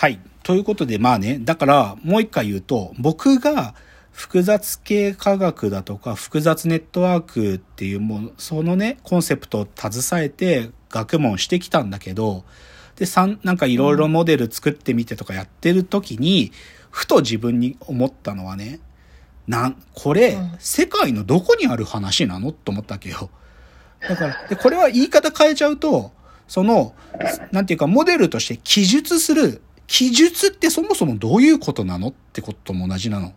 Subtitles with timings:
[0.00, 0.18] はい。
[0.42, 3.74] ということで、まあね、だから、もう一回言うと、僕が
[4.12, 12.44] 複雑系科学だとか、複雑ネットワークっていうもう、そのね、コンセプトを携えて学問してきたんだけど、
[12.96, 16.50] で、三なんかいろいろモデル作ってみてとかやってる時に、
[16.90, 18.80] ふと自分に思ったのはね、
[19.46, 23.28] なん、これ、うん世界のどこにある話なのと思ったわけよ。
[24.08, 26.10] だから、で、これは言い方変えちゃうと、
[26.48, 26.94] その、
[27.52, 29.60] なんていうか、モデルとして記述する、
[29.90, 33.34] 記述ってそもそもどういうことなのってことも同じなの。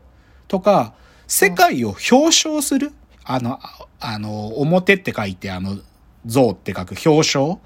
[0.47, 0.93] とか、
[1.25, 2.91] 世界を表彰する、
[3.23, 5.79] あの、ああの、表って書いて、あの、
[6.27, 7.57] 像って書く表彰？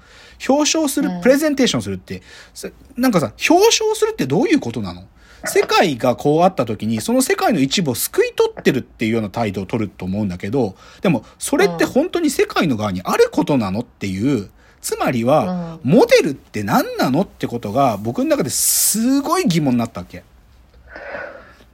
[0.48, 2.22] 表彰するうん、プレゼンテーションするって、
[2.54, 5.06] せなんかさ、表彰するってどういうことなの？
[5.44, 14.48] 世界がこうあった時に、その世界の一部を救い取ってるっていうような態度を取ると思うんだけど、でも、それって本当に世界の側にあることなのっていう、
[14.80, 20.22] つまりは、モデルって何なのってことが僕の中ですごい疑問になったわけ。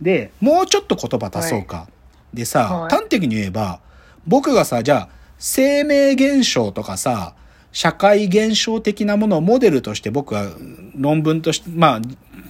[0.01, 1.89] で、もうちょっと言葉足そうか。
[2.33, 3.81] でさ、はい端的に言えば、
[4.27, 7.34] 僕がさ、じゃあ、生命現象とかさ、
[7.73, 10.47] 社会現象的なものをモデルとして僕は
[10.97, 12.00] 論文として、まあ、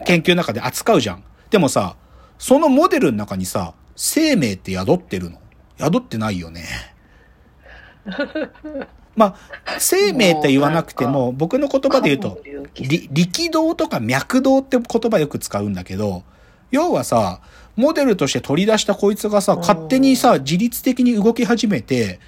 [0.05, 1.25] 研究の中で扱うじゃん。
[1.51, 1.97] でもさ、
[2.39, 5.39] そのモデルの中にさ、生命って宿ってるの？
[5.79, 6.65] 宿ってないよね。
[9.17, 12.41] まあ、生命って言わなくても、僕の言葉で言うと、
[12.75, 16.25] り力道とか脈動って言葉よく使うんだけど、
[16.71, 17.41] 要はさ、
[17.77, 22.19] モデルとして取り出したこいつがさ、うん勝手にさ、自律的に動き始めて、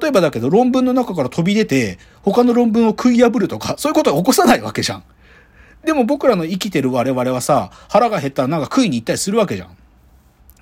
[0.00, 5.04] 例えばだけど論文の中から飛び出て、他の論文を食い破るとか、そういうことは起こさないわけじゃん。
[5.84, 9.76] でも僕らの生きてる我々はさ、腹が減ったらなんか食いに行ったりするわけじゃん。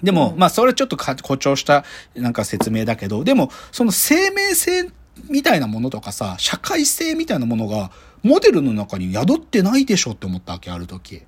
[0.03, 4.91] でも、うんまあそれちょっとか誇張したなんか説明だけど、でもその生命性
[5.29, 7.91] みたいなものとかさ、社会性みたいなものが
[8.23, 11.23] モデルの中に宿ってないでしょって思ったわけ、ある時。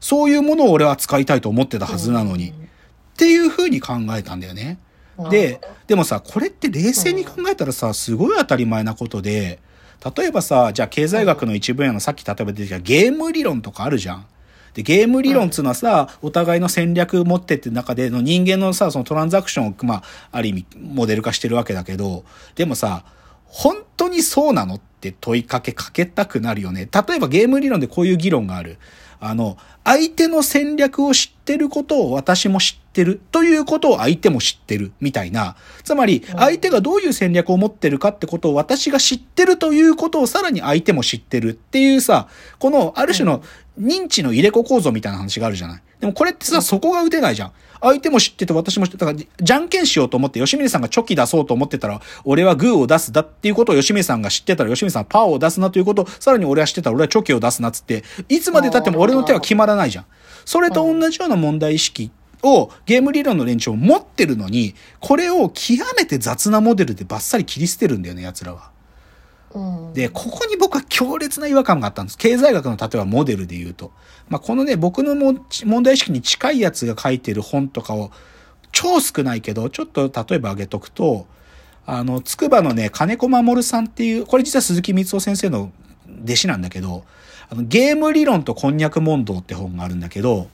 [0.00, 2.50] そういうものを俺は使いたいと思ってたはずなのに。
[2.50, 2.52] っ
[3.16, 4.78] ていう風に考えたんだよね。
[5.16, 9.58] うん、で、でもさ、これって冷静に考えたらさ、すごい当たり前なことで、
[10.16, 14.26] 例えばさ、じゃあ経済学の一分野のさっき例えば出てきたゲーム理論とかあるじゃん。
[14.76, 22.24] で、ゲーム理論っつうのはさ、お互いの戦略持ってって中での人間のさ、そのトランザクションを、まあ、ある意味、モデル化してるわけだけど、
[22.56, 23.04] でもさ、
[23.46, 26.86] 本当にそうなのって問いかけかけたくなるよね。
[26.92, 28.76] 例えばゲーム理論でこういう議論がある。
[29.20, 35.56] あの、相手の戦略を知ってることを私も知ってるということを相手も知ってるみたいな。
[35.84, 42.28] つまり、うん相手がどういう戦略を持ってるかってことを私が知ってるということをさらに相手も知ってるっていうさ、
[42.58, 43.42] このある種の
[43.80, 45.82] 認知の入れ子構造みたいな話があるじゃない。
[46.06, 47.52] でもこれってさ、そこが打てないじゃん。
[47.80, 60.04] 相手も知ってて私も知ってたから、じゃんけんしようと思って吉見さんがチョキ出そうと思ってたら、俺はグーを出すだっていうことを吉見さんが知ってたら、吉見さんはパーを出すなということを、さらに俺は知ってたら俺はチョキを出すなっつって、いつまで経っても俺の手は決まらないじゃん。
[60.44, 62.12] それと同じような問題意識
[62.44, 68.75] をゲーム理論の連中を持ってるのに、これを極めて雑なモデルでバッサリ切り捨てるんだよね、奴らは。
[69.94, 72.18] で、ここに僕は強烈な違和感があったんです。
[72.18, 73.92] 経済学の例えばモデルで言うと。
[74.28, 75.34] まあ、このね、僕のも
[75.64, 78.10] 問題意識に近いやつが書いてる本とかを、
[78.72, 81.26] 超少ないけど、ちょっと例えば挙げとくと、
[81.86, 85.72] あの、つくばのね、金子守さんっていう、これ実は鈴木光夫先生の
[86.24, 87.04] 弟子なんだけど、
[87.48, 90.48] あの、ゲーム理論とこんにゃく問答って本があるんだけど、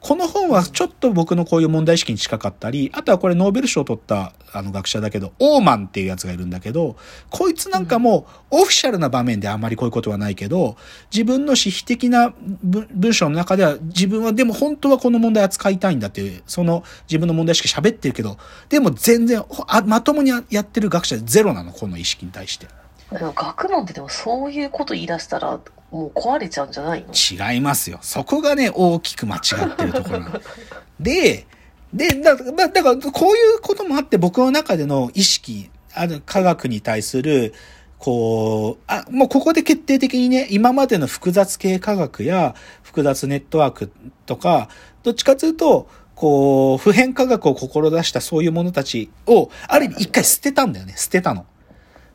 [0.00, 6.96] この本はちょっと僕のこういう問題意識に近かったり、あとはこれノーベル賞を取ったあの学者だけど、オーマンっていうやつがいるんだけど、
[7.30, 10.76] こいつなんかもオフィシャルな場面であんまりこういうことはないけど、
[11.12, 12.32] 自分の私費的な
[12.62, 18.38] 文章の中では自分はでも本当はこの問題扱いたいんだっていう、その自分の問題意識喋ってるけど、
[18.68, 22.68] でも全然あまともにやってる学者ゼロなの、この意識に対して。
[23.10, 25.58] 学問ってでもそういうこと言い出したら
[25.90, 27.52] もう壊れちゃうんじゃないの？
[27.52, 27.98] 違いますよ。
[28.02, 30.20] そこがね、大きく間違ってるところ。
[31.00, 31.46] で、
[31.92, 37.54] で、だまあだから、こういうこともあって僕の中での意識、ある科学に対する、
[37.98, 43.90] こう、あ、もうここで決定的にね、今までの複雑系科学や複雑ネットワーク
[44.26, 44.68] とか、
[45.02, 50.94] どっちかというと、こう、普遍科学を志したそういう者たちを、ある意味一回捨てたんだよね。
[50.96, 51.46] 捨てたの。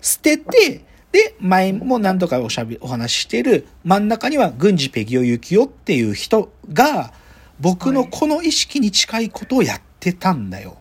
[0.01, 7.13] 捨てて、で、前も何度かおしゃべ、お話ししている真ん中には軍事ペギオユキオっていう人が
[7.59, 10.77] 僕のこの意識に近いことをやってたんだよ。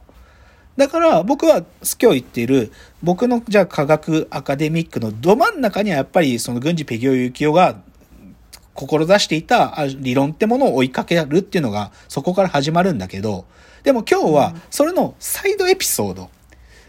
[0.79, 7.77] だから僕は今日言っている僕のじゃあ科学アカデミックのど真ん中にはやっぱりその軍事ペギオユキオが
[8.73, 13.45] 志していたあ理論ってものを追いかけるっていうのがそこから始まるんだけど、
[13.83, 16.31] でも今日はそれのサイドエピソード。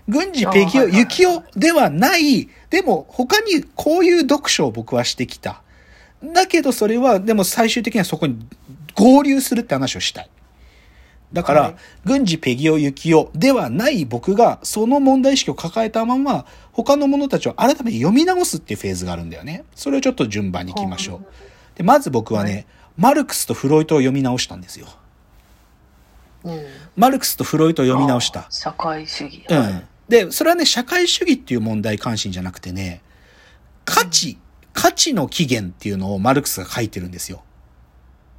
[0.08, 5.62] 軍事ペギオ、ユキオではない、でも他にこういう読書を僕はしてきた。
[6.24, 8.46] だけどそれは、でも最終的にはそこに
[8.96, 10.30] 合流するって話をしたい。
[11.32, 19.64] だから、はい軍事ペギオユキオではない僕が、その問題意識を抱えたまま、他の者たちを改めて読み直すっていうフェーズがあるんだよね。
[19.74, 21.26] それをちょっと順番に行きましょう。
[21.78, 22.66] で、まず僕はね、はい
[22.98, 24.88] マルクスとフロイトを読み直したんですよ。
[26.44, 26.66] うん。
[26.96, 28.48] マルクスとフロイトを読み直したあ。
[28.50, 29.44] 社会主義。
[29.50, 29.84] はいうん。
[30.13, 33.01] で、それはね、社会主義っていう問題関心じゃなくてね、
[33.83, 34.38] 価値、
[34.71, 37.44] 価値の起源っていうのをマルクスが書いてるんですよ。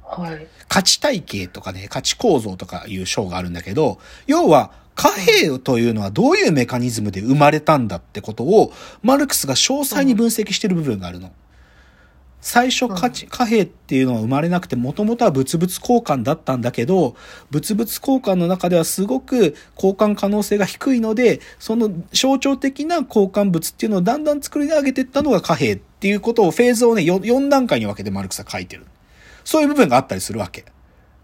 [0.01, 0.47] はい。
[0.69, 8.71] 価値体系とかね、価値構造とかいう章があるんだけど、要は、貨幣というのはどういうメカニズムで生まれたんだってことを、
[9.03, 11.33] マルクスが詳細に分析してる部分があるの。
[12.45, 17.15] 最初価値、貨幣っていうのは生まれなくて、もともとは物々交換だったんだけど、
[17.49, 28.85] 物々交換の中ではすごく交換可能性が低いので、その象徴的な交換物っていうのをだんだん作り上げていったのが貨幣っていうことを、フェーズをね、4, 4段階に分けてマルクスは書いてる。
[29.43, 30.65] そういう部分があったりするわけ。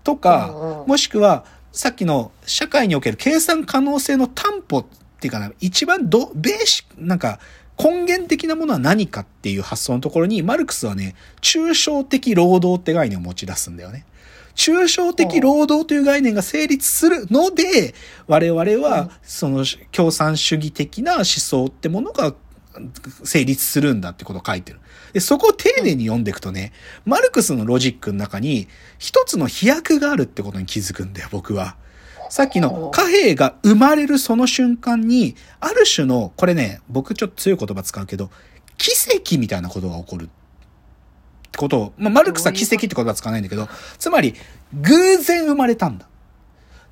[0.03, 4.85] とかもしくは、さっきの社会における計算可能性の担保っ
[5.19, 7.37] ていうかな、一番ど、ベーシック、なんか、
[7.81, 14.05] 根源的なものは何かっていう発想のところに、マルクスはね、抽象的労働って概念を持ち出すんだよね。
[14.55, 17.95] 抽象的労働という概念が成立するので、
[18.27, 22.35] 我々うんは、その共産主義的な思想ってものが
[23.23, 24.79] 成立するんだってことを書いてる。
[25.13, 26.73] で、そこを丁寧に読んでいくとね、
[27.05, 28.67] マルクスのロジックの中に
[28.97, 31.75] 一つの飛躍があるってことに気づくんだよ、僕は。
[32.31, 38.31] さっきの貨幣が生まれるその瞬間に、ある種の、これね、僕ちょっと強い言葉使うけど、
[38.77, 40.23] 奇跡みたいなことが起こる。
[40.23, 40.27] っ
[41.51, 43.67] てことを、まあ、マルクスは奇跡って言葉使わないんだけど、
[43.99, 44.33] つまり、
[44.73, 46.07] 偶然生まれたんだ。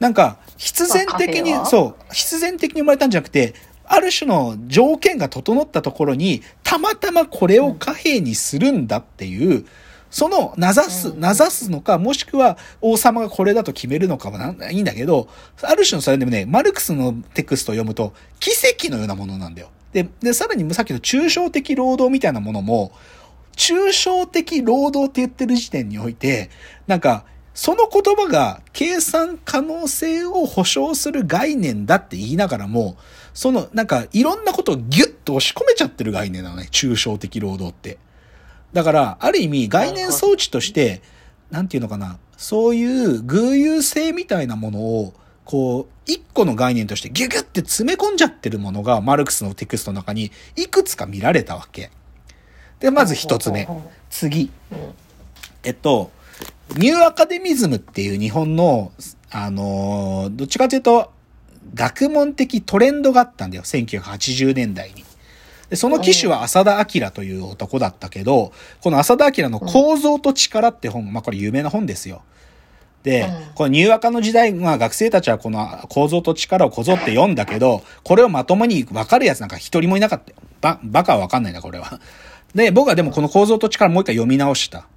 [0.02, 3.54] なんか、必然的に、そう、必然的に生まれたんじゃなくて、
[3.86, 9.66] ある種の条件が整ったところに、たまたまこれを貨幣にするんだっていう、
[10.10, 15.28] その、なざす、なざすのか、もしくは王様がこれだと決めるのかはいいんだけど、
[15.62, 19.70] ある種のそれでもね、マルクスのテクストを読むと、奇跡のようなものなんだよ。
[19.94, 22.92] で、で、さらにさっきの抽象的労働みたいなものも、
[23.56, 26.50] 抽象的労働って言ってる時点において、
[26.88, 32.96] なんか、その言葉が計算可能性を保証する概念だって言いながらも、
[33.34, 37.98] その、なんか、いろんなことをギュッと押し込めちゃってる概念なのね、抽象的労働って。
[38.74, 41.02] だから、ある意味、概念装置として、
[41.52, 45.14] なんていうのかな、そういう偶有性みたいなものを、
[45.46, 51.92] こう、一個の概念としてギュギュって詰め込んじゃってるものが、マルクスのテクストの中にいくつか見られたわけ。
[52.80, 53.68] で、まず一つ目。
[54.10, 54.52] 次。
[54.72, 54.78] うん
[55.64, 56.12] えっと、
[56.78, 58.92] ニューアカデミズムっていう日本の、
[59.30, 61.12] あのーどっちかというと、
[61.74, 63.64] 学問的トレンドがあったんだよ。
[63.64, 65.04] 1980年代に。
[65.70, 68.52] で、その機種は浅田明という男だったけど、
[68.82, 72.24] この浅田明の構造と力って本、まあこれ有名な本ですよ。
[73.04, 80.38] で、うんこのニューアカの時代、まあ学生たちはこの構造と力をこぞって読んだけど、これをまともに分かるやつなんか一人もいなかったよ。
[80.62, 82.00] ば、バカは分かんないな、これは。
[82.56, 84.88] で、僕はでもこの構造と力もう一回読み直した。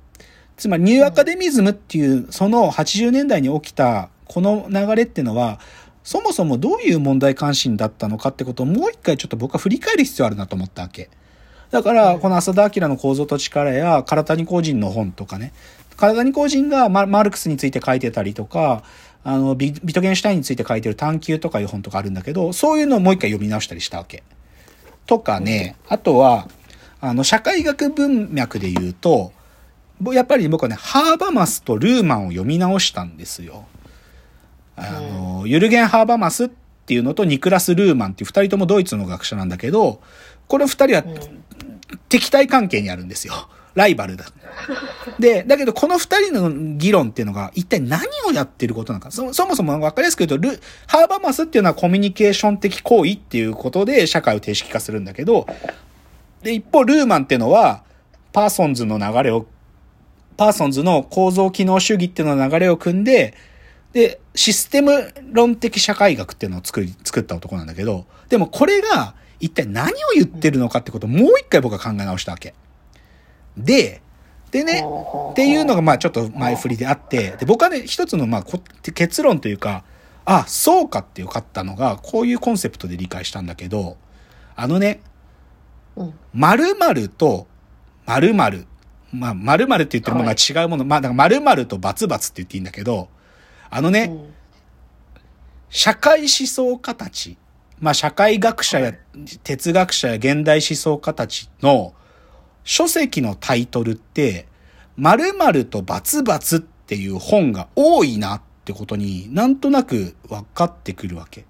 [0.57, 5.61] つまりニューアカデミズムっていう、その80年代に起きたこの流れっていうのは、
[6.05, 11.09] そもそもどういう問題関心だったのかってことをもう一回ちょっと僕は振り返る必要あるなと思ったわけ。
[11.71, 15.53] だから、この浅田明の構造と力や、唐谷公人の本とかね、
[15.97, 18.83] 唐谷公人がママルクスについて書いてたりとか、
[19.25, 24.23] あの、ビビトゲンシュタインについて書いてる探求とかいう本とかあるんだけど、そういうのをもう一回読み直したりしたわけ。
[25.07, 26.49] とかね、あとは、
[27.01, 29.33] あの、社会学文脈で言うと、
[30.01, 33.67] ぼやっぱり僕はね、ハーバマスとルーマンを読み直したんですよ。
[34.77, 36.49] あの、ユルゲン・ハーバマスっ
[36.87, 40.01] ていうのとニクラス・ルーマンっていう二人ともドイツの学者なんだけど、
[40.49, 41.05] この二人は
[42.09, 43.35] 敵対関係にあるんですよ。
[43.75, 44.27] ライバルだ。
[45.19, 49.11] で、だけどこの二人の議論っていうのが一体何をやってることなのか。
[49.11, 55.47] そそもそも分かりやすく言うとル、ハーバマスっていうのはコミュニケーション的行為っていうことで社会を定式化するんだけど、
[56.43, 57.85] で、一方、ルーマンっていうのは、
[58.33, 59.47] パーソンズの流れを、
[60.37, 63.35] パーソンズの構造機能主義っていうの流れを組んで、
[63.93, 72.55] で、システム論的社会学っていうのを作り、作った男なんだけど、でもこれが一体何を言ってるのかってことをもう一回僕は考え直したわけ。
[73.57, 74.01] で、
[74.51, 74.85] でね、
[75.31, 78.61] っていうのがまあちょっと前振りであって、で、僕はね、一つのまあこ
[78.95, 79.85] 結論というか、
[80.25, 83.97] あ、そうかってよかったのが、こういうコンセプトで理解したんだけど、
[84.57, 85.01] あのね、
[85.97, 87.47] うん〇〇と
[88.07, 88.67] 〇〇。
[89.13, 90.85] まあ、〇〇って言ってるものが違うもの。
[90.85, 93.09] まあ、だから〇〇とバツバツって言っていいんだけど、
[93.75, 94.35] あのね、うん。
[95.71, 97.39] 社会思想家たち、
[97.81, 98.93] まあ、社会学者や
[99.43, 101.95] 哲学者や現代思想家たちの
[102.65, 104.47] 書籍のタイトルって、
[104.99, 111.47] 〇〇とバツバツっていう本が多いなってことになんとなく分かってくるわけ。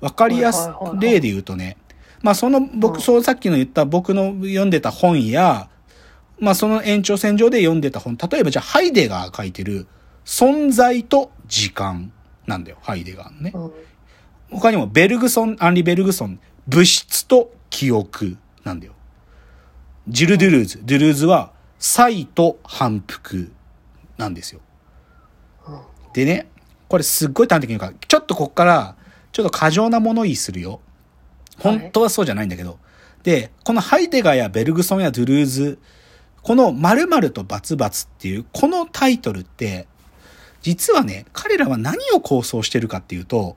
[0.00, 1.00] わかりやすはいはいはいはい。
[1.00, 1.76] 例で言うとね、
[2.22, 3.00] まあその僕、うん。
[3.00, 5.68] そうさっきの言った僕の読んでた本や、
[6.40, 9.86] まあその延長線上で読んでた本、例えばじゃあハイデガーが書いてる
[10.26, 12.12] 存在と時間
[12.46, 13.52] なんだよ、ハイデガーのね。
[13.54, 13.72] うん
[14.50, 16.38] 他にもベルグソン、アンリ・ベルグソン、
[16.68, 18.92] 物質と記憶なんだよ。
[20.08, 23.50] ジル・ドゥルーズ、ドゥルーズは、才と反復
[24.16, 24.60] なんですよ。
[25.68, 25.80] うん
[26.12, 26.46] でね、
[26.88, 28.96] これすっごい端的に言うから、ちょっとこっから、
[29.32, 30.80] ちょっと過剰な物言いするよ。
[31.58, 32.78] 本当はそうじゃないんだけど。
[33.22, 35.78] で、このハイデガーやベルグソンやドゥルーズ、
[36.40, 39.88] この〇〇とバツバツっていう、このタイトルって、
[40.62, 43.56] 実はね、彼らは何を構想してるかっていうと、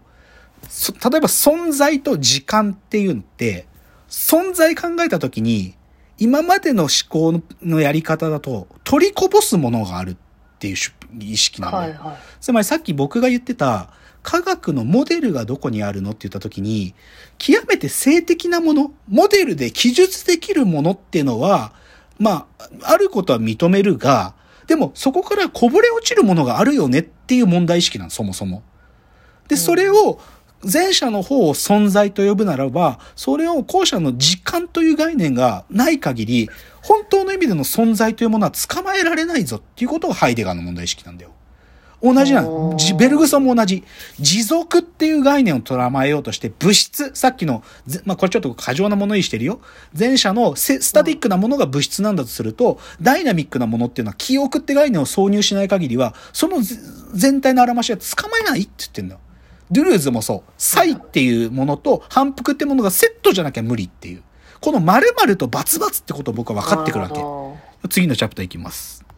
[0.68, 3.66] そ例えば存在と時間っていうのって、
[4.10, 5.76] 存在考えたときに、
[6.18, 10.16] 今までの思考のやり方だと、取りこぼすものがあるっ
[10.60, 11.84] ていう主意識なんだよ。
[11.84, 12.18] はいはい。
[12.42, 16.94] つまりさっき僕が言ってた、科学のモデルがどこにあるのって言った時に、
[17.38, 21.74] 極めて性的なもの、モデルで記述できるものっていうのは、
[22.18, 24.34] まあ、あることは認めるが、
[24.70, 28.62] でもそこからこぼれ落ちるものがあるよねっていう問題意識なの、そもそも。
[29.48, 30.20] で、それを、
[30.62, 36.50] 前者の方を存在と呼ぶならば、それを後者の時間という概念がない限り、
[36.84, 41.32] 本当の意味での存在というものは捕まえられないぞっていうことがハイデガーの問題意識なんだよ。
[42.02, 42.78] 同じなの。
[42.98, 43.84] ベルグソンも同じ。
[44.20, 49.60] 持続っていう概念を捉えようとして、物質、さっきの、ぜまあ、これちょっと過剰なものにしてるよ。
[49.98, 56.76] 前者のセスタティックなものが物質なんだとすると、ダイナミックなものっていうのは記憶って概念を挿入しない限りは、そのぜ
[57.14, 59.20] 全体のあらましは捕まえないって言ってんだよ。
[59.72, 60.52] ドゥルーズもそう。
[60.58, 64.24] サイっていうものと反復ってものがセットじゃなきゃ無理っていう。
[64.62, 69.06] この〇〇とバツバツってことを僕は分かってくるわけ次のチャプターいきます。